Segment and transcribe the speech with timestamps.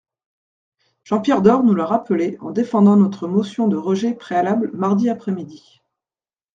[1.03, 5.83] Jean-Pierre Door nous l’a rappelé en défendant notre motion de rejet préalable mardi après-midi.